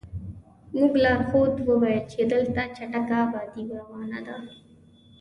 زموږ 0.71 0.93
لارښود 1.03 1.53
وویل 1.69 2.03
چې 2.11 2.21
دلته 2.33 2.61
چټکه 2.75 3.15
ابادي 3.25 3.63
روانه 3.77 4.19
ده. 4.27 4.37